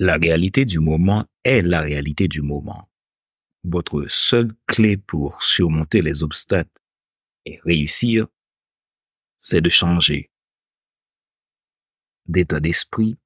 La 0.00 0.16
réalité 0.16 0.64
du 0.64 0.78
moment 0.78 1.26
est 1.42 1.60
la 1.60 1.80
réalité 1.80 2.28
du 2.28 2.40
moment. 2.40 2.88
Votre 3.64 4.06
seule 4.08 4.54
clé 4.66 4.96
pour 4.96 5.42
surmonter 5.42 6.02
les 6.02 6.22
obstacles 6.22 6.70
et 7.44 7.58
réussir, 7.64 8.28
c'est 9.38 9.60
de 9.60 9.68
changer 9.68 10.30
d'état 12.26 12.60
d'esprit, 12.60 13.18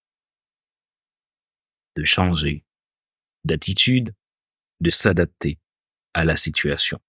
de 1.97 2.05
changer 2.05 2.65
d'attitude, 3.45 4.15
de 4.81 4.89
s'adapter 4.89 5.59
à 6.15 6.25
la 6.25 6.37
situation 6.37 7.01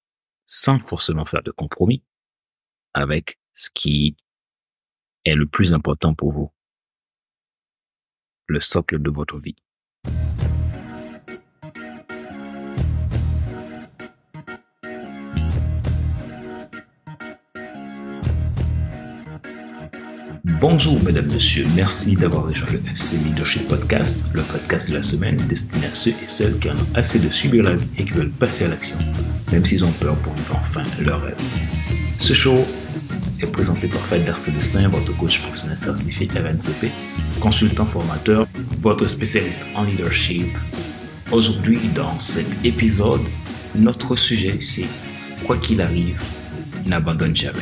sans 0.46 0.78
forcément 0.80 1.24
faire 1.24 1.42
de 1.42 1.52
compromis 1.52 2.04
avec 2.94 3.40
ce 3.56 3.70
qui 3.74 4.18
est 5.24 5.36
le 5.36 5.46
plus 5.46 5.72
important 5.72 6.14
pour 6.14 6.34
vous, 6.34 6.52
le 8.48 8.60
socle 8.60 9.02
de 9.02 9.10
votre 9.10 9.40
vie. 9.40 9.56
Bonjour 20.60 21.02
mesdames, 21.04 21.28
messieurs, 21.28 21.66
merci 21.76 22.16
d'avoir 22.16 22.46
rejoint 22.46 22.70
le 22.72 22.80
FC 22.92 23.18
Leadership 23.18 23.68
Podcast, 23.68 24.28
le 24.34 24.42
podcast 24.42 24.90
de 24.90 24.96
la 24.96 25.04
semaine 25.04 25.38
destiné 25.48 25.86
à 25.86 25.90
ceux 25.94 26.12
et 26.12 26.28
celles 26.28 26.58
qui 26.60 26.70
en 26.70 26.74
ont 26.74 26.96
assez 26.96 27.20
de 27.20 27.30
subir 27.30 27.64
la 27.64 27.76
vie 27.76 27.90
et 27.98 28.06
qui 28.06 28.12
veulent 28.12 28.32
passer 28.32 28.66
à 28.66 28.70
l'action, 28.70 28.96
même 29.52 29.66
s'ils 29.66 29.84
ont 29.84 29.92
peur 29.92 30.16
pour 30.18 30.34
vivre 30.34 30.56
enfin 30.62 30.84
leur 31.02 31.22
rêve. 31.22 31.36
Ce 32.20 32.34
show 32.34 32.58
présenté 33.48 33.88
par 33.88 34.02
Fadler 34.02 34.34
Célestin, 34.38 34.88
votre 34.90 35.16
coach 35.18 35.40
professionnel 35.42 35.78
certifié 35.78 36.28
RNCP, 36.36 36.92
consultant 37.40 37.86
formateur, 37.86 38.48
votre 38.82 39.08
spécialiste 39.08 39.66
en 39.76 39.84
leadership. 39.84 40.50
Aujourd'hui, 41.32 41.80
dans 41.96 42.20
cet 42.20 42.48
épisode, 42.64 43.22
notre 43.76 44.16
sujet, 44.16 44.60
c'est 44.62 44.86
quoi 45.46 45.58
qu'il 45.58 45.82
arrive, 45.82 46.22
n'abandonne 46.86 47.36
jamais. 47.36 47.60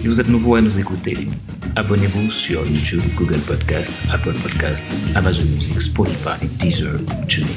Si 0.00 0.06
vous 0.06 0.20
êtes 0.20 0.28
nouveau 0.28 0.56
à 0.56 0.60
nous 0.60 0.78
écouter, 0.78 1.28
abonnez-vous 1.76 2.30
sur 2.30 2.66
YouTube, 2.66 3.02
Google 3.16 3.40
Podcast, 3.40 3.92
Apple 4.10 4.34
Podcast, 4.34 4.84
Amazon 5.14 5.44
Music, 5.54 5.80
Spotify, 5.80 6.46
Deezer, 6.58 6.98
TuneIn. 7.28 7.48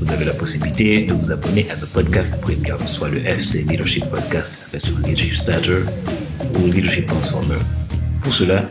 Vous 0.00 0.10
avez 0.10 0.24
la 0.24 0.34
possibilité 0.34 1.02
de 1.02 1.12
vous 1.12 1.30
abonner 1.30 1.70
à 1.70 1.76
The 1.76 1.86
Podcast 1.86 2.40
Premium, 2.40 2.78
soit 2.80 3.08
le 3.10 3.18
FC 3.26 3.62
Leadership 3.62 4.06
Podcast 4.06 4.56
sur 4.78 4.98
Leadership 4.98 5.36
Starter 5.36 5.82
ou 6.54 6.66
Leadership 6.66 7.06
Transformer. 7.06 7.58
Pour 8.22 8.34
cela, 8.34 8.64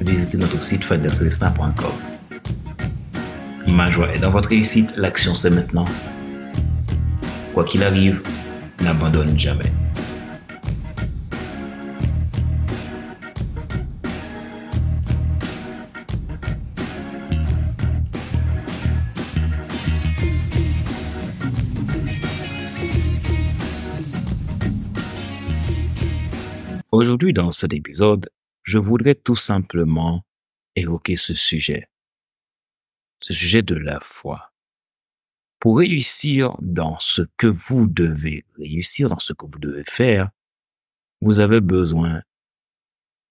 visitez 0.00 0.38
notre 0.38 0.62
site 0.62 0.84
fadercelestin.com. 0.84 1.92
Ma 3.66 3.90
joie 3.90 4.12
est 4.14 4.18
dans 4.18 4.30
votre 4.30 4.48
réussite, 4.48 4.94
l'action 4.96 5.34
c'est 5.34 5.50
maintenant. 5.50 5.84
Quoi 7.54 7.64
qu'il 7.64 7.82
arrive, 7.82 8.22
n'abandonne 8.82 9.38
jamais. 9.38 9.72
Aujourd'hui, 26.92 27.32
dans 27.32 27.52
cet 27.52 27.72
épisode, 27.72 28.30
je 28.64 28.78
voudrais 28.78 29.14
tout 29.14 29.36
simplement 29.36 30.26
évoquer 30.74 31.16
ce 31.16 31.36
sujet. 31.36 31.88
Ce 33.20 33.32
sujet 33.32 33.62
de 33.62 33.76
la 33.76 34.00
foi. 34.00 34.52
Pour 35.60 35.78
réussir 35.78 36.56
dans 36.60 36.98
ce 36.98 37.22
que 37.36 37.46
vous 37.46 37.86
devez 37.86 38.44
réussir, 38.56 39.08
dans 39.08 39.20
ce 39.20 39.32
que 39.32 39.46
vous 39.46 39.60
devez 39.60 39.84
faire, 39.84 40.30
vous 41.20 41.38
avez 41.38 41.60
besoin 41.60 42.24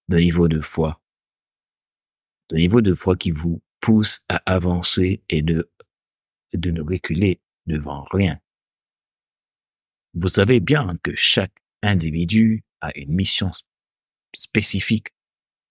d'un 0.08 0.20
niveau 0.20 0.48
de 0.48 0.62
foi. 0.62 1.02
D'un 2.50 2.60
niveau 2.60 2.80
de 2.80 2.94
foi 2.94 3.18
qui 3.18 3.32
vous 3.32 3.62
pousse 3.82 4.24
à 4.30 4.38
avancer 4.46 5.22
et 5.28 5.42
de, 5.42 5.70
de 6.54 6.72
ne 6.72 6.82
reculer 6.82 7.42
devant 7.66 8.06
rien. 8.12 8.40
Vous 10.14 10.30
savez 10.30 10.62
bien 10.62 10.98
que 11.04 11.14
chaque 11.16 11.62
individu 11.82 12.64
a 12.82 12.98
une 12.98 13.14
mission 13.14 13.52
spécifique. 14.34 15.10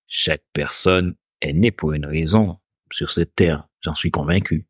Chaque 0.07 0.45
personne 0.53 1.17
est 1.41 1.53
née 1.53 1.71
pour 1.71 1.93
une 1.93 2.07
raison 2.07 2.59
sur 2.93 3.13
cette 3.13 3.35
terre, 3.35 3.69
j'en 3.81 3.95
suis 3.95 4.11
convaincu. 4.11 4.67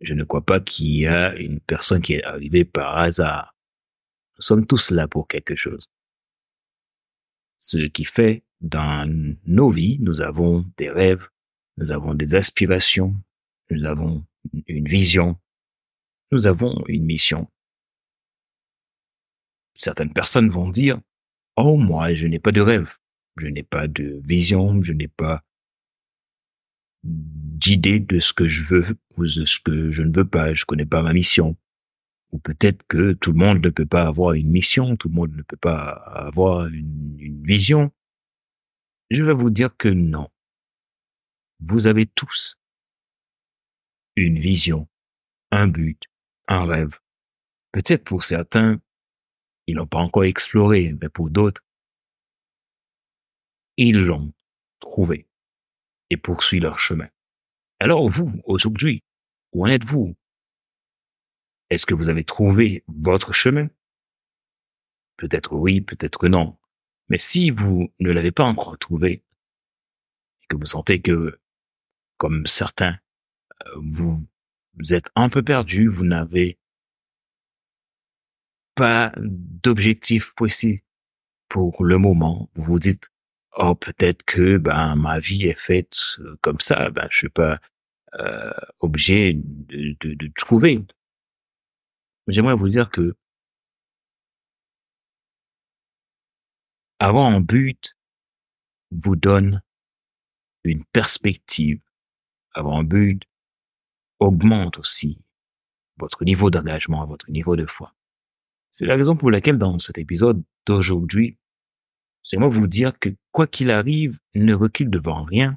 Je 0.00 0.14
ne 0.14 0.24
crois 0.24 0.44
pas 0.44 0.60
qu'il 0.60 0.96
y 0.96 1.06
a 1.06 1.34
une 1.34 1.60
personne 1.60 2.02
qui 2.02 2.14
est 2.14 2.24
arrivée 2.24 2.64
par 2.64 2.96
hasard. 2.98 3.56
Nous 4.36 4.42
sommes 4.42 4.66
tous 4.66 4.90
là 4.90 5.08
pour 5.08 5.26
quelque 5.26 5.56
chose. 5.56 5.90
Ce 7.58 7.78
qui 7.78 8.04
fait, 8.04 8.44
dans 8.60 9.10
nos 9.44 9.70
vies, 9.70 9.98
nous 10.00 10.20
avons 10.20 10.64
des 10.76 10.90
rêves, 10.90 11.28
nous 11.76 11.90
avons 11.90 12.14
des 12.14 12.36
aspirations, 12.36 13.16
nous 13.70 13.84
avons 13.84 14.24
une 14.66 14.88
vision, 14.88 15.36
nous 16.30 16.46
avons 16.46 16.84
une 16.86 17.04
mission. 17.04 17.50
Certaines 19.74 20.12
personnes 20.12 20.50
vont 20.50 20.70
dire, 20.70 21.00
Oh, 21.60 21.76
moi, 21.76 22.14
je 22.14 22.28
n'ai 22.28 22.38
pas 22.38 22.52
de 22.52 22.60
rêve. 22.60 22.98
Je 23.36 23.48
n'ai 23.48 23.64
pas 23.64 23.88
de 23.88 24.20
vision. 24.24 24.80
Je 24.80 24.92
n'ai 24.92 25.08
pas 25.08 25.42
d'idée 27.02 27.98
de 27.98 28.20
ce 28.20 28.32
que 28.32 28.46
je 28.46 28.62
veux 28.62 28.96
ou 29.16 29.24
de 29.24 29.44
ce 29.44 29.58
que 29.58 29.90
je 29.90 30.04
ne 30.04 30.14
veux 30.14 30.28
pas. 30.28 30.54
Je 30.54 30.64
connais 30.64 30.86
pas 30.86 31.02
ma 31.02 31.12
mission. 31.12 31.56
Ou 32.30 32.38
peut-être 32.38 32.86
que 32.86 33.12
tout 33.12 33.32
le 33.32 33.38
monde 33.38 33.60
ne 33.60 33.70
peut 33.70 33.86
pas 33.86 34.06
avoir 34.06 34.34
une 34.34 34.50
mission. 34.50 34.96
Tout 34.96 35.08
le 35.08 35.14
monde 35.14 35.34
ne 35.34 35.42
peut 35.42 35.56
pas 35.56 35.88
avoir 35.90 36.68
une, 36.68 37.16
une 37.18 37.42
vision. 37.42 37.90
Je 39.10 39.24
vais 39.24 39.34
vous 39.34 39.50
dire 39.50 39.76
que 39.76 39.88
non. 39.88 40.28
Vous 41.58 41.88
avez 41.88 42.06
tous 42.06 42.56
une 44.14 44.38
vision, 44.38 44.86
un 45.50 45.66
but, 45.66 46.04
un 46.46 46.64
rêve. 46.66 47.00
Peut-être 47.72 48.04
pour 48.04 48.22
certains, 48.22 48.80
ils 49.68 49.74
l'ont 49.74 49.86
pas 49.86 49.98
encore 49.98 50.24
exploré, 50.24 50.94
mais 50.98 51.10
pour 51.10 51.28
d'autres, 51.28 51.62
ils 53.76 54.02
l'ont 54.02 54.32
trouvé 54.80 55.28
et 56.08 56.16
poursuivent 56.16 56.62
leur 56.62 56.78
chemin. 56.78 57.08
Alors 57.78 58.08
vous, 58.08 58.32
aujourd'hui, 58.44 59.02
où 59.52 59.66
en 59.66 59.68
êtes-vous? 59.68 60.16
Est-ce 61.68 61.84
que 61.84 61.92
vous 61.92 62.08
avez 62.08 62.24
trouvé 62.24 62.82
votre 62.88 63.34
chemin? 63.34 63.68
Peut-être 65.18 65.54
oui, 65.54 65.82
peut-être 65.82 66.28
non. 66.28 66.56
Mais 67.10 67.18
si 67.18 67.50
vous 67.50 67.92
ne 68.00 68.10
l'avez 68.10 68.32
pas 68.32 68.44
encore 68.44 68.78
trouvé, 68.78 69.22
et 70.42 70.46
que 70.48 70.56
vous 70.56 70.64
sentez 70.64 71.02
que, 71.02 71.38
comme 72.16 72.46
certains, 72.46 72.98
euh, 73.66 73.74
vous, 73.76 74.26
vous 74.78 74.94
êtes 74.94 75.10
un 75.14 75.28
peu 75.28 75.42
perdu, 75.42 75.88
vous 75.88 76.06
n'avez 76.06 76.57
pas 78.78 79.12
d'objectif 79.18 80.34
précis 80.36 80.82
pour 81.48 81.84
le 81.84 81.98
moment. 81.98 82.48
Vous 82.54 82.64
vous 82.64 82.78
dites, 82.78 83.10
oh 83.56 83.74
peut-être 83.74 84.22
que 84.24 84.56
ben 84.56 84.94
ma 84.94 85.18
vie 85.18 85.46
est 85.46 85.58
faite 85.58 85.96
euh, 86.20 86.36
comme 86.42 86.60
ça, 86.60 86.88
ben 86.90 87.08
je 87.10 87.16
suis 87.16 87.28
pas 87.28 87.58
euh, 88.14 88.52
obligé 88.78 89.34
de, 89.34 89.96
de, 90.00 90.14
de 90.14 90.32
trouver. 90.36 90.84
J'aimerais 92.28 92.54
vous 92.54 92.68
dire 92.68 92.88
que 92.90 93.16
avoir 97.00 97.26
un 97.26 97.40
but 97.40 97.96
vous 98.92 99.16
donne 99.16 99.60
une 100.62 100.84
perspective. 100.84 101.80
Avoir 102.54 102.76
un 102.76 102.84
but 102.84 103.24
augmente 104.20 104.78
aussi 104.78 105.20
votre 105.96 106.24
niveau 106.24 106.50
d'engagement, 106.50 107.04
votre 107.06 107.28
niveau 107.30 107.56
de 107.56 107.66
foi. 107.66 107.92
C'est 108.70 108.86
la 108.86 108.96
raison 108.96 109.16
pour 109.16 109.30
laquelle 109.30 109.58
dans 109.58 109.78
cet 109.78 109.98
épisode 109.98 110.42
d'aujourd'hui, 110.66 111.38
j'aimerais 112.24 112.50
vous 112.50 112.66
dire 112.66 112.98
que 112.98 113.10
quoi 113.32 113.46
qu'il 113.46 113.70
arrive, 113.70 114.18
ne 114.34 114.54
recule 114.54 114.90
devant 114.90 115.24
rien. 115.24 115.56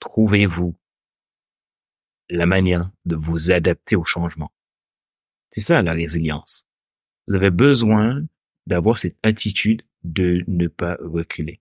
Trouvez-vous 0.00 0.76
la 2.30 2.46
manière 2.46 2.90
de 3.04 3.16
vous 3.16 3.50
adapter 3.50 3.96
au 3.96 4.04
changement. 4.04 4.52
C'est 5.50 5.60
ça 5.60 5.82
la 5.82 5.92
résilience. 5.92 6.66
Vous 7.26 7.34
avez 7.34 7.50
besoin 7.50 8.22
d'avoir 8.66 8.98
cette 8.98 9.16
attitude 9.22 9.82
de 10.02 10.44
ne 10.46 10.68
pas 10.68 10.96
reculer. 11.00 11.60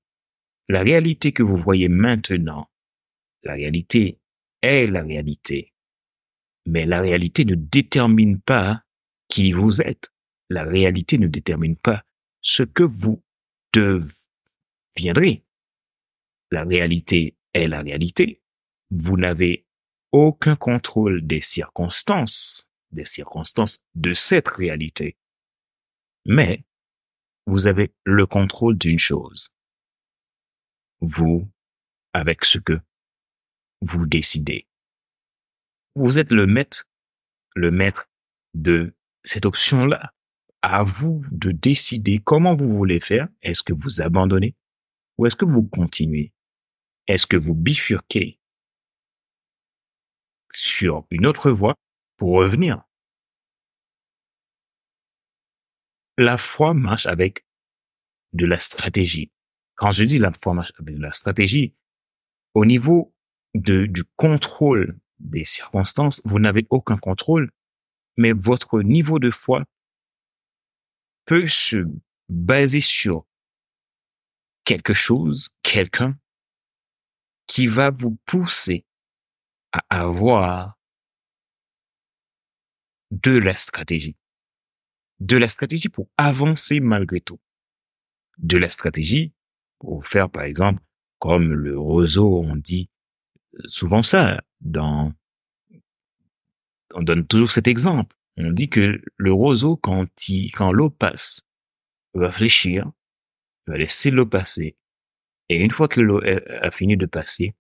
La 0.70 0.82
réalité 0.82 1.32
que 1.32 1.44
vous 1.44 1.58
voyez 1.58 1.90
maintenant, 1.90 2.70
la 3.44 3.54
réalité 3.54 4.20
est 4.62 4.88
la 4.88 5.04
réalité. 5.04 5.74
Mais 6.66 6.86
la 6.86 7.02
réalité 7.02 7.44
ne 7.46 7.56
détermine 7.56 8.40
pas 8.40 8.83
qui 9.34 9.52
vous 9.52 9.82
êtes 9.82 10.14
la 10.52 10.64
réalité 10.64 11.18
ne 11.18 11.26
détermine 11.26 11.76
pas 11.76 12.06
ce 12.44 12.62
que 12.62 12.84
vous 12.84 13.24
deviendrez. 13.74 15.44
La 16.52 16.64
réalité 16.64 17.36
est 17.56 17.68
la 17.68 17.82
réalité. 17.82 18.44
Vous 18.92 19.18
n'avez 19.18 19.66
aucun 20.12 20.56
contrôle 20.56 21.26
des 21.26 21.42
circonstances, 21.42 22.72
des 22.92 23.06
circonstances 23.06 23.84
de 23.96 24.14
cette 24.14 24.50
réalité. 24.50 25.18
Mais 26.28 26.64
vous 27.48 27.66
avez 27.66 27.92
le 28.04 28.28
contrôle 28.28 28.78
d'une 28.78 29.00
chose. 29.00 29.52
Vous, 31.02 31.50
avec 32.14 32.46
ce 32.46 32.60
que 32.60 32.80
vous 33.82 34.06
décidez. 34.06 34.68
Vous 35.96 36.20
êtes 36.20 36.32
le 36.32 36.46
maître, 36.46 36.88
le 37.56 37.72
maître 37.72 38.12
de 38.54 38.94
cette 39.24 39.46
option-là. 39.46 40.14
À 40.62 40.84
vous 40.84 41.22
de 41.32 41.52
décider 41.52 42.20
comment 42.20 42.56
vous 42.56 42.70
voulez 42.70 43.02
faire. 43.02 43.28
Est-ce 43.42 43.64
que 43.64 43.74
vous 43.74 44.02
abandonnez 44.02 44.56
ou 45.18 45.26
est-ce 45.26 45.36
que 45.36 45.46
vous 45.46 45.64
continuez? 45.64 46.32
Est-ce 47.08 47.28
que 47.28 47.36
vous 47.36 47.54
bifurquez 47.54 48.40
sur 50.54 51.06
une 51.12 51.26
autre 51.26 51.52
voie 51.52 51.76
pour 52.16 52.38
revenir? 52.38 52.84
La 56.18 56.38
foi 56.38 56.74
marche 56.74 57.08
avec 57.08 57.46
de 58.32 58.46
la 58.46 58.60
stratégie. 58.60 59.32
Quand 59.76 59.92
je 59.92 60.06
dis 60.06 60.20
la 60.20 60.32
foi 60.42 60.54
marche 60.54 60.72
avec 60.80 60.96
de 60.96 61.02
la 61.02 61.12
stratégie, 61.12 61.74
au 62.54 62.66
niveau 62.66 63.14
du 63.54 64.04
contrôle 64.16 64.98
des 65.20 65.44
circonstances, 65.44 66.22
vous 66.26 66.40
n'avez 66.40 66.66
aucun 66.70 66.98
contrôle, 66.98 67.52
mais 68.18 68.34
votre 68.34 68.82
niveau 68.82 69.20
de 69.20 69.32
foi 69.32 69.66
peut 71.26 71.48
se 71.48 71.86
baser 72.30 72.82
sur 72.82 73.26
quelque 74.66 74.94
chose, 74.94 75.50
quelqu'un 75.62 76.18
qui 77.48 77.68
va 77.68 77.90
vous 77.90 78.18
pousser 78.26 78.86
à 79.72 79.84
avoir 79.90 80.78
de 83.12 83.38
la 83.38 83.56
stratégie. 83.56 84.16
De 85.20 85.38
la 85.38 85.50
stratégie 85.50 85.90
pour 85.90 86.10
avancer 86.18 86.80
malgré 86.80 87.22
tout. 87.22 87.40
De 88.38 88.58
la 88.58 88.70
stratégie 88.70 89.34
pour 89.80 90.06
faire, 90.08 90.30
par 90.30 90.44
exemple, 90.44 90.82
comme 91.20 91.54
le 91.54 91.78
roseau, 91.78 92.42
on 92.44 92.56
dit 92.56 92.90
souvent 93.68 94.04
ça 94.04 94.42
dans, 94.62 95.14
on 96.94 97.02
donne 97.02 97.26
toujours 97.26 97.52
cet 97.52 97.68
exemple. 97.68 98.16
On 98.38 98.52
dit 98.52 98.70
que 98.70 99.02
le 99.18 99.34
roseau, 99.34 99.78
quand 99.78 100.08
l'eau 100.72 100.90
passe, 100.90 101.48
va 102.14 102.32
fléchir, 102.32 102.92
va 103.68 103.78
laisser 103.78 104.12
l'eau 104.12 104.26
passer. 104.26 104.78
Et 105.50 105.60
une 105.60 105.72
fois 105.72 105.88
que 105.88 106.02
l'eau 106.02 106.22
a 106.24 106.72
fini 106.72 106.98
de 106.98 107.06
passer, 107.06 107.56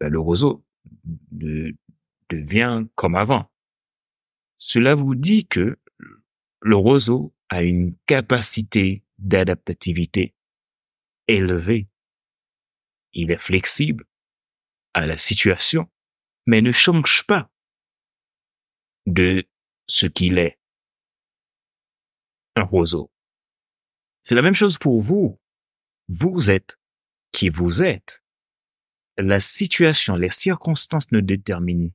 ben, 0.00 0.08
le 0.08 0.20
roseau 0.20 0.64
devient 1.30 2.84
comme 2.94 3.14
avant. 3.14 3.50
Cela 4.58 4.94
vous 4.94 5.14
dit 5.14 5.46
que 5.46 5.78
le 6.60 6.76
roseau 6.76 7.34
a 7.48 7.62
une 7.62 7.96
capacité 8.06 9.04
d'adaptativité 9.18 10.34
élevée. 11.26 11.88
Il 13.12 13.30
est 13.30 13.40
flexible 13.40 14.04
à 14.94 15.06
la 15.06 15.16
situation, 15.16 15.90
mais 16.46 16.62
ne 16.62 16.72
change 16.72 17.24
pas 17.26 17.51
de 19.06 19.44
ce 19.86 20.06
qu'il 20.06 20.38
est. 20.38 20.58
Un 22.56 22.62
roseau. 22.62 23.10
C'est 24.22 24.34
la 24.34 24.42
même 24.42 24.54
chose 24.54 24.78
pour 24.78 25.00
vous. 25.00 25.40
Vous 26.08 26.50
êtes 26.50 26.78
qui 27.32 27.48
vous 27.48 27.82
êtes. 27.82 28.22
La 29.18 29.40
situation, 29.40 30.16
les 30.16 30.30
circonstances 30.30 31.10
ne 31.12 31.20
déterminent 31.20 31.90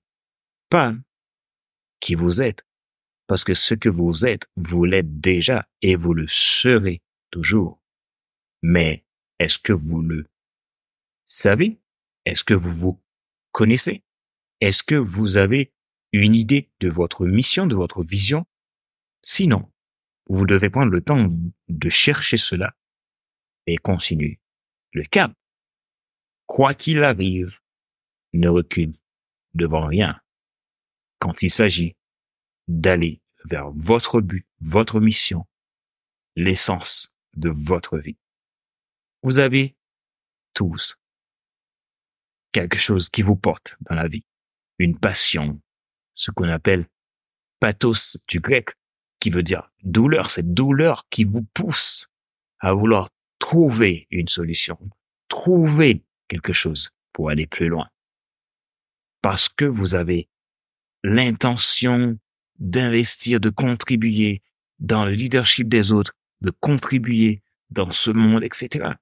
pas 0.69 0.93
qui 1.99 2.15
vous 2.15 2.41
êtes, 2.41 2.65
parce 3.27 3.43
que 3.43 3.53
ce 3.53 3.73
que 3.73 3.89
vous 3.89 4.25
êtes, 4.25 4.47
vous 4.55 4.85
l'êtes 4.85 5.19
déjà 5.19 5.67
et 5.81 5.95
vous 5.95 6.13
le 6.13 6.27
serez 6.27 7.01
toujours. 7.31 7.81
Mais 8.61 9.05
est-ce 9.39 9.59
que 9.59 9.73
vous 9.73 10.01
le 10.01 10.27
savez? 11.27 11.79
Est-ce 12.25 12.43
que 12.43 12.53
vous 12.53 12.73
vous 12.73 13.01
connaissez? 13.51 14.03
Est-ce 14.61 14.83
que 14.83 14.95
vous 14.95 15.37
avez 15.37 15.73
une 16.11 16.35
idée 16.35 16.69
de 16.79 16.89
votre 16.89 17.25
mission, 17.25 17.67
de 17.67 17.75
votre 17.75 18.03
vision? 18.03 18.45
Sinon, 19.21 19.71
vous 20.27 20.45
devez 20.45 20.69
prendre 20.69 20.91
le 20.91 21.01
temps 21.01 21.27
de 21.67 21.89
chercher 21.89 22.37
cela 22.37 22.75
et 23.65 23.77
continuer 23.77 24.39
le 24.93 25.03
cap. 25.03 25.33
Quoi 26.45 26.73
qu'il 26.73 27.03
arrive, 27.03 27.59
ne 28.33 28.49
recule 28.49 28.93
devant 29.53 29.85
rien. 29.85 30.19
Quand 31.19 31.41
il 31.41 31.49
s'agit 31.49 31.95
d'aller 32.67 33.21
vers 33.45 33.71
votre 33.71 34.21
but, 34.21 34.45
votre 34.59 34.99
mission, 34.99 35.45
l'essence 36.35 37.15
de 37.35 37.49
votre 37.49 37.97
vie. 37.97 38.17
Vous 39.23 39.39
avez 39.39 39.75
tous 40.53 40.97
quelque 42.51 42.77
chose 42.77 43.09
qui 43.09 43.21
vous 43.21 43.35
porte 43.35 43.77
dans 43.81 43.95
la 43.95 44.07
vie, 44.07 44.25
une 44.79 44.99
passion, 44.99 45.61
ce 46.17 46.31
qu'on 46.31 46.49
appelle 46.49 46.87
pathos 47.61 48.17
du 48.27 48.41
grec, 48.41 48.71
qui 49.19 49.29
veut 49.29 49.43
dire 49.43 49.71
douleur, 49.83 50.29
cette 50.29 50.53
douleur 50.53 51.07
qui 51.09 51.23
vous 51.23 51.43
pousse 51.53 52.07
à 52.59 52.73
vouloir 52.73 53.09
trouver 53.39 54.07
une 54.11 54.27
solution, 54.27 54.77
trouver 55.29 56.03
quelque 56.27 56.53
chose 56.53 56.89
pour 57.13 57.29
aller 57.29 57.47
plus 57.47 57.69
loin. 57.69 57.87
Parce 59.21 59.47
que 59.47 59.65
vous 59.65 59.95
avez 59.95 60.29
l'intention 61.03 62.19
d'investir, 62.59 63.39
de 63.39 63.49
contribuer 63.49 64.41
dans 64.79 65.05
le 65.05 65.13
leadership 65.13 65.67
des 65.69 65.91
autres, 65.91 66.13
de 66.41 66.51
contribuer 66.51 67.41
dans 67.69 67.91
ce 67.91 68.11
monde, 68.11 68.43
etc. 68.43 68.93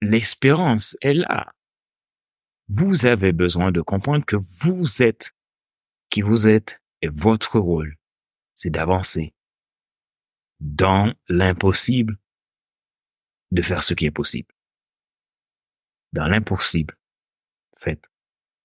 L'espérance 0.00 0.96
est 1.02 1.14
là. 1.14 1.52
Vous 2.72 3.04
avez 3.04 3.32
besoin 3.32 3.72
de 3.72 3.80
comprendre 3.80 4.24
que 4.24 4.36
vous 4.36 5.02
êtes 5.02 5.32
qui 6.08 6.22
vous 6.22 6.46
êtes 6.46 6.80
et 7.02 7.08
votre 7.08 7.58
rôle, 7.58 7.96
c'est 8.54 8.70
d'avancer 8.70 9.34
dans 10.60 11.12
l'impossible, 11.28 12.16
de 13.50 13.60
faire 13.60 13.82
ce 13.82 13.94
qui 13.94 14.06
est 14.06 14.12
possible. 14.12 14.54
Dans 16.12 16.28
l'impossible, 16.28 16.96
faites 17.76 18.04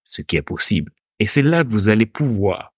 ce 0.03 0.21
qui 0.21 0.35
est 0.35 0.43
possible. 0.43 0.93
Et 1.17 1.25
c'est 1.25 1.41
là 1.41 1.63
que 1.63 1.69
vous 1.69 1.89
allez 1.89 2.05
pouvoir 2.05 2.75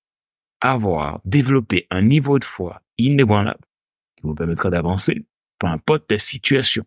avoir, 0.62 1.20
développer 1.26 1.88
un 1.90 2.04
niveau 2.04 2.40
de 2.40 2.46
foi 2.46 2.82
inébranlable 2.98 3.66
qui 4.16 4.24
vous 4.24 4.34
permettra 4.34 4.70
d'avancer, 4.70 5.28
peu 5.60 5.68
importe 5.68 6.10
la 6.10 6.20
situation. 6.20 6.86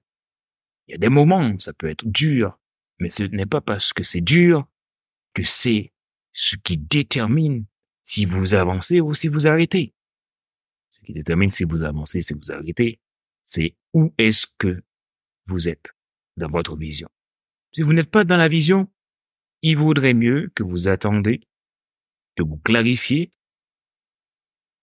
Il 0.87 0.93
y 0.93 0.95
a 0.95 0.99
des 0.99 1.11
moments 1.11 1.47
où 1.47 1.59
ça 1.59 1.75
peut 1.75 1.89
être 1.89 2.07
dur, 2.07 2.59
mais 3.01 3.09
ce 3.09 3.25
n'est 3.25 3.47
pas 3.47 3.61
parce 3.61 3.93
que 3.93 4.05
c'est 4.05 4.21
dur 4.21 4.69
que 5.35 5.43
c'est 5.43 5.93
ce 6.33 6.57
qui 6.57 6.77
détermine 6.77 7.67
si 8.03 8.25
vous 8.25 8.55
avancez 8.55 9.01
ou 9.01 9.15
si 9.15 9.29
vous 9.29 9.47
arrêtez. 9.47 9.95
Ce 10.93 11.01
qui 11.01 11.15
détermine 11.15 11.51
si 11.51 11.65
vous 11.65 11.83
avancez, 11.83 12.21
si 12.21 12.35
vous 12.35 12.53
arrêtez, 12.53 13.01
c'est 13.43 13.77
où 13.95 14.13
est-ce 14.19 14.47
que 14.59 14.83
vous 15.47 15.69
êtes 15.69 15.95
dans 16.37 16.49
votre 16.49 16.77
vision. 16.77 17.09
Si 17.73 17.83
vous 17.83 17.93
n'êtes 17.93 18.11
pas 18.11 18.25
dans 18.25 18.37
la 18.37 18.49
vision, 18.49 18.89
il 19.63 19.77
vaudrait 19.77 20.15
mieux 20.15 20.53
que 20.55 20.63
vous 20.63 20.89
attendez, 20.89 21.41
que 22.37 22.43
vous 22.43 22.59
clarifiez, 22.59 23.31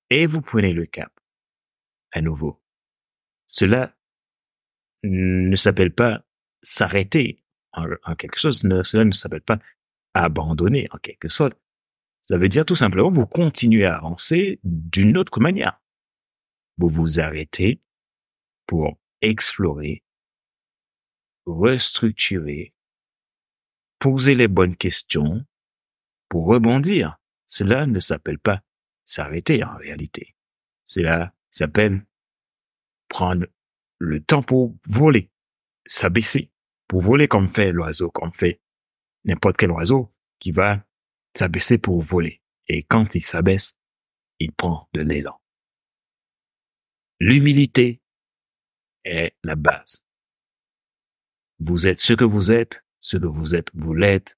et 0.09 0.25
vous 0.25 0.41
prenez 0.41 0.73
le 0.73 0.85
cap 0.85 1.13
à 2.11 2.21
nouveau. 2.21 2.61
Cela 3.47 3.95
ne 5.03 5.55
s'appelle 5.55 5.93
pas 5.93 6.25
s'arrêter 6.61 7.43
en, 7.73 8.15
quelque 8.15 8.39
chose, 8.39 8.59
cela 8.61 9.05
ne 9.05 9.11
s'appelle 9.11 9.41
pas 9.41 9.59
abandonner 10.13 10.87
en 10.91 10.97
quelque 10.97 11.29
sorte. 11.29 11.57
Ça 12.23 12.37
veut 12.37 12.49
dire 12.49 12.65
tout 12.65 12.75
simplement 12.75 13.11
vous 13.11 13.25
continuez 13.25 13.85
à 13.85 13.97
avancer 13.97 14.59
d'une 14.63 15.17
autre 15.17 15.39
manière. 15.39 15.79
Vous 16.77 16.89
vous 16.89 17.19
arrêtez 17.19 17.81
pour 18.65 18.97
explorer, 19.21 20.03
restructurer, 21.45 22.73
poser 23.99 24.35
les 24.35 24.47
bonnes 24.47 24.75
questions 24.75 25.45
pour 26.29 26.47
rebondir. 26.47 27.17
Cela 27.45 27.85
ne 27.85 27.99
s'appelle 27.99 28.39
pas 28.39 28.61
s'arrêter 29.05 29.63
en 29.63 29.75
réalité. 29.77 30.35
Cela 30.85 31.33
s'appelle 31.51 32.05
prendre 33.07 33.47
le 33.99 34.21
temps 34.21 34.43
pour 34.43 34.75
voler, 34.85 35.31
s'abaisser, 35.85 36.51
pour 36.87 37.01
voler 37.01 37.27
comme 37.27 37.49
fait 37.49 37.71
l'oiseau, 37.71 38.09
comme 38.11 38.33
fait 38.33 38.61
n'importe 39.25 39.57
quel 39.57 39.71
oiseau 39.71 40.13
qui 40.39 40.51
va 40.51 40.85
s'abaisser 41.35 41.77
pour 41.77 42.01
voler. 42.01 42.41
Et 42.67 42.83
quand 42.83 43.15
il 43.15 43.23
s'abaisse, 43.23 43.77
il 44.39 44.51
prend 44.53 44.89
de 44.93 45.01
l'élan. 45.01 45.39
L'humilité 47.19 48.01
est 49.03 49.35
la 49.43 49.55
base. 49.55 50.05
Vous 51.59 51.87
êtes 51.87 51.99
ce 51.99 52.13
que 52.13 52.25
vous 52.25 52.51
êtes, 52.51 52.83
ce 53.01 53.17
que 53.17 53.25
vous 53.25 53.55
êtes, 53.55 53.69
vous 53.73 53.93
l'êtes, 53.93 54.37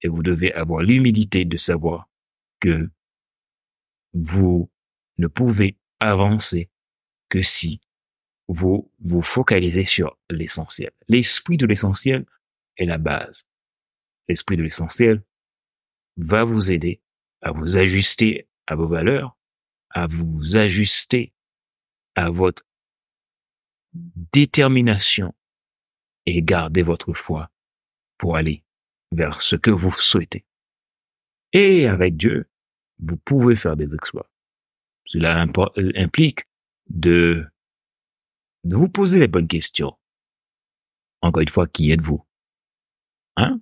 et 0.00 0.08
vous 0.08 0.22
devez 0.22 0.52
avoir 0.52 0.82
l'humilité 0.82 1.44
de 1.44 1.56
savoir 1.56 2.08
que 2.60 2.90
vous 4.12 4.70
ne 5.18 5.26
pouvez 5.26 5.78
avancer 6.00 6.70
que 7.28 7.42
si 7.42 7.80
vous 8.48 8.90
vous 9.00 9.22
focalisez 9.22 9.84
sur 9.84 10.18
l'essentiel. 10.30 10.90
L'esprit 11.08 11.56
de 11.56 11.66
l'essentiel 11.66 12.26
est 12.76 12.84
la 12.84 12.98
base. 12.98 13.46
L'esprit 14.28 14.56
de 14.56 14.62
l'essentiel 14.62 15.22
va 16.16 16.44
vous 16.44 16.70
aider 16.70 17.00
à 17.40 17.52
vous 17.52 17.76
ajuster 17.76 18.48
à 18.66 18.74
vos 18.74 18.88
valeurs, 18.88 19.36
à 19.90 20.06
vous 20.06 20.56
ajuster 20.56 21.32
à 22.14 22.30
votre 22.30 22.64
détermination 23.92 25.34
et 26.26 26.42
garder 26.42 26.82
votre 26.82 27.12
foi 27.12 27.50
pour 28.18 28.36
aller 28.36 28.64
vers 29.12 29.42
ce 29.42 29.56
que 29.56 29.70
vous 29.70 29.92
souhaitez. 29.92 30.44
Et 31.52 31.86
avec 31.86 32.16
Dieu, 32.16 32.48
vous 32.98 33.16
pouvez 33.16 33.56
faire 33.56 33.76
des 33.76 33.92
exploits. 33.94 34.30
Cela 35.04 35.46
implique 35.96 36.44
de, 36.88 37.46
de 38.64 38.76
vous 38.76 38.88
poser 38.88 39.20
les 39.20 39.28
bonnes 39.28 39.48
questions. 39.48 39.96
Encore 41.20 41.42
une 41.42 41.48
fois, 41.48 41.66
qui 41.66 41.90
êtes-vous? 41.90 42.26
Hein? 43.36 43.60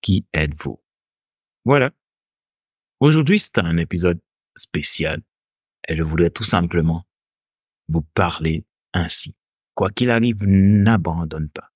Qui 0.00 0.26
êtes-vous? 0.32 0.80
Voilà. 1.64 1.90
Aujourd'hui, 3.00 3.38
c'est 3.38 3.58
un 3.58 3.76
épisode 3.76 4.20
spécial 4.56 5.22
et 5.88 5.96
je 5.96 6.02
voudrais 6.02 6.30
tout 6.30 6.44
simplement 6.44 7.04
vous 7.88 8.02
parler 8.02 8.64
ainsi. 8.92 9.34
Quoi 9.74 9.90
qu'il 9.90 10.10
arrive, 10.10 10.44
n'abandonne 10.44 11.50
pas. 11.50 11.70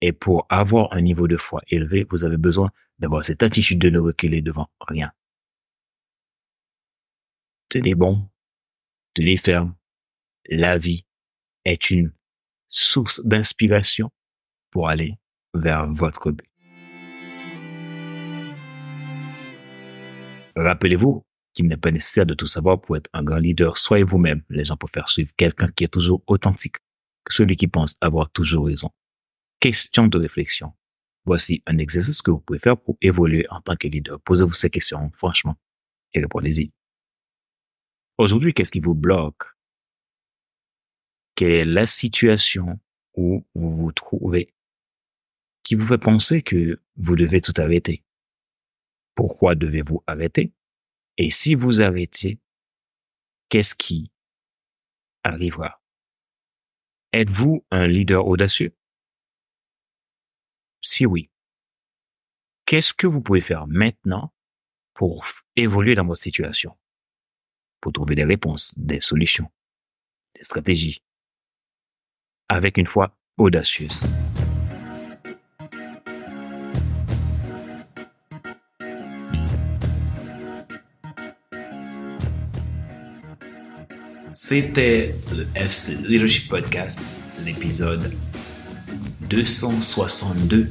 Et 0.00 0.12
pour 0.12 0.46
avoir 0.48 0.92
un 0.92 1.00
niveau 1.00 1.28
de 1.28 1.36
foi 1.36 1.60
élevé, 1.68 2.06
vous 2.08 2.24
avez 2.24 2.36
besoin 2.36 2.70
d'avoir 2.98 3.24
cette 3.24 3.42
attitude 3.42 3.80
de 3.80 3.90
ne 3.90 3.98
reculer 3.98 4.40
devant 4.40 4.70
rien. 4.80 5.12
Tenez 7.68 7.94
bon, 7.94 8.28
tenez 9.14 9.36
ferme. 9.36 9.74
La 10.52 10.78
vie 10.78 11.06
est 11.64 11.92
une 11.92 12.12
source 12.68 13.24
d'inspiration 13.24 14.10
pour 14.72 14.88
aller 14.88 15.14
vers 15.54 15.86
votre 15.92 16.32
but. 16.32 16.50
Rappelez-vous 20.56 21.24
qu'il 21.54 21.68
n'est 21.68 21.76
pas 21.76 21.92
nécessaire 21.92 22.26
de 22.26 22.34
tout 22.34 22.48
savoir 22.48 22.80
pour 22.80 22.96
être 22.96 23.08
un 23.12 23.22
grand 23.22 23.36
leader. 23.36 23.76
Soyez 23.76 24.02
vous-même. 24.02 24.42
Les 24.48 24.64
gens 24.64 24.76
préfèrent 24.76 25.08
suivre 25.08 25.30
quelqu'un 25.36 25.70
qui 25.70 25.84
est 25.84 25.92
toujours 25.92 26.24
authentique 26.26 26.78
que 27.24 27.32
celui 27.32 27.56
qui 27.56 27.68
pense 27.68 27.96
avoir 28.00 28.28
toujours 28.32 28.66
raison. 28.66 28.90
Question 29.60 30.08
de 30.08 30.18
réflexion. 30.18 30.72
Voici 31.26 31.62
un 31.66 31.78
exercice 31.78 32.22
que 32.22 32.32
vous 32.32 32.40
pouvez 32.40 32.58
faire 32.58 32.76
pour 32.76 32.96
évoluer 33.00 33.46
en 33.50 33.60
tant 33.60 33.76
que 33.76 33.86
leader. 33.86 34.20
Posez-vous 34.22 34.54
ces 34.54 34.70
questions, 34.70 35.12
franchement, 35.14 35.54
et 36.12 36.20
répondez-y. 36.20 36.72
Aujourd'hui, 38.18 38.52
qu'est-ce 38.52 38.72
qui 38.72 38.80
vous 38.80 38.94
bloque? 38.94 39.44
Quelle 41.40 41.52
est 41.52 41.64
la 41.64 41.86
situation 41.86 42.78
où 43.14 43.46
vous 43.54 43.74
vous 43.74 43.92
trouvez 43.92 44.52
qui 45.62 45.74
vous 45.74 45.86
fait 45.86 45.96
penser 45.96 46.42
que 46.42 46.82
vous 46.96 47.16
devez 47.16 47.40
tout 47.40 47.54
arrêter? 47.56 48.04
Pourquoi 49.14 49.54
devez-vous 49.54 50.04
arrêter? 50.06 50.52
Et 51.16 51.30
si 51.30 51.54
vous 51.54 51.80
arrêtez, 51.80 52.40
qu'est-ce 53.48 53.74
qui 53.74 54.12
arrivera? 55.24 55.82
Êtes-vous 57.14 57.64
un 57.70 57.86
leader 57.86 58.26
audacieux? 58.26 58.76
Si 60.82 61.06
oui, 61.06 61.30
qu'est-ce 62.66 62.92
que 62.92 63.06
vous 63.06 63.22
pouvez 63.22 63.40
faire 63.40 63.66
maintenant 63.66 64.34
pour 64.92 65.24
évoluer 65.56 65.94
dans 65.94 66.04
votre 66.04 66.20
situation? 66.20 66.76
Pour 67.80 67.94
trouver 67.94 68.14
des 68.14 68.24
réponses, 68.24 68.78
des 68.78 69.00
solutions, 69.00 69.50
des 70.34 70.42
stratégies, 70.42 71.02
avec 72.50 72.76
une 72.76 72.86
foi 72.86 73.14
audacieuse. 73.38 74.02
C'était 84.32 85.14
le 85.32 85.46
FC 85.54 85.96
Leadership 86.02 86.48
Podcast, 86.48 87.00
l'épisode 87.44 88.12
262. 89.28 90.68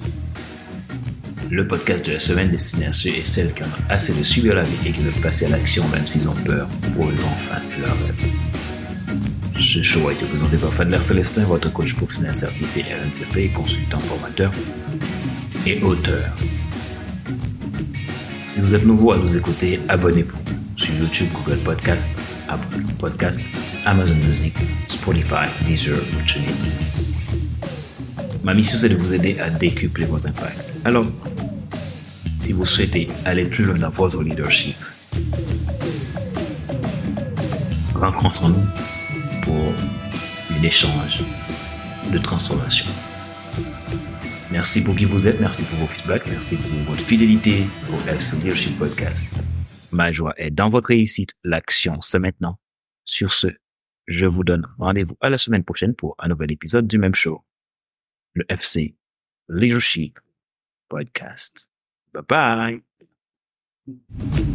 Le 1.50 1.68
podcast 1.68 2.06
de 2.06 2.12
la 2.12 2.20
semaine 2.20 2.52
destiné 2.52 2.88
à 2.88 2.94
ceux 2.94 3.10
et 3.10 3.24
celles 3.24 3.54
qui 3.54 3.64
ont 3.64 3.68
assez 3.90 4.14
de 4.14 4.24
suivre 4.24 4.54
la 4.54 4.64
vie 4.64 4.90
et 4.90 4.92
qui 4.92 5.00
veulent 5.00 5.22
passer 5.22 5.46
à 5.46 5.50
l'action 5.50 5.88
même 5.90 6.06
s'ils 6.06 6.28
ont 6.28 6.36
peur 6.46 6.68
pour 6.96 7.06
enfin 7.06 7.62
leur 7.82 7.98
rêve. 8.00 8.39
Ce 9.62 9.84
show 9.84 10.08
a 10.08 10.14
été 10.14 10.26
présenté 10.26 10.58
par 10.58 10.74
Fadler 10.74 11.02
Célestin, 11.02 11.44
votre 11.44 11.72
coach 11.72 11.94
professionnel 11.94 12.34
certifié 12.34 12.84
RNCP, 12.84 13.54
consultant 13.54 14.00
formateur 14.00 14.52
et 15.68 15.82
auteur. 15.84 16.26
Si 18.52 18.62
vous 18.62 18.74
êtes 18.74 18.86
nouveau 18.86 19.12
à 19.12 19.18
nous 19.18 19.38
écouter, 19.38 19.80
abonnez-vous 19.90 20.38
sur 20.78 20.94
YouTube, 20.96 21.28
Google 21.34 21.60
Podcast, 21.60 22.10
Apple 22.48 22.82
Podcast, 23.00 23.42
Amazon 23.86 24.16
Music, 24.16 24.56
Spotify, 24.88 25.46
Deezer 25.66 25.94
ou. 25.94 26.36
Ma 28.44 28.54
mission, 28.54 28.80
c'est 28.80 28.90
de 28.90 28.96
vous 28.96 29.14
aider 29.14 29.38
à 29.40 29.50
décupler 29.50 30.06
votre 30.06 30.28
impact. 30.28 30.74
Alors, 30.86 31.06
si 32.42 32.54
vous 32.54 32.66
souhaitez 32.66 33.08
aller 33.26 33.46
plus 33.46 33.66
loin 33.66 33.78
dans 33.78 33.90
votre 33.90 34.24
leadership, 34.24 34.78
rencontrons-nous 37.94 38.64
un 39.56 40.64
échange 40.64 41.24
de 42.12 42.18
transformation. 42.18 42.86
Merci 44.52 44.84
pour 44.84 44.96
qui 44.96 45.06
vous 45.06 45.28
êtes, 45.28 45.40
merci 45.40 45.64
pour 45.66 45.80
vos 45.80 45.88
feedbacks, 45.88 46.28
merci 46.28 46.58
pour 46.58 46.72
votre 46.80 47.02
fidélité 47.02 47.66
au 47.92 48.10
FC 48.10 48.38
Leadership 48.38 48.78
Podcast. 48.78 49.28
Ma 49.92 50.12
joie 50.12 50.34
est 50.38 50.52
dans 50.52 50.70
votre 50.70 50.88
réussite. 50.88 51.34
L'action, 51.44 52.02
c'est 52.02 52.20
maintenant. 52.20 52.60
Sur 53.06 53.32
ce, 53.32 53.48
je 54.08 54.26
vous 54.26 54.44
donne 54.44 54.68
rendez-vous 54.78 55.18
à 55.22 55.30
la 55.30 55.38
semaine 55.38 55.64
prochaine 55.64 55.96
pour 55.96 56.16
un 56.20 56.28
nouvel 56.28 56.52
épisode 56.52 56.88
du 56.88 56.98
même 56.98 57.16
show. 57.16 57.44
Le 58.34 58.46
FC 58.50 58.96
Leadership 59.50 60.20
Podcast. 60.90 61.70
Bye 62.14 62.82
bye. 63.88 64.49